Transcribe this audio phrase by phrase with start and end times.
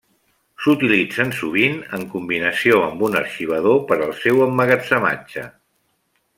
[0.63, 5.49] S'utilitzen sovint en combinació amb un arxivador per al seu emmagatzematge.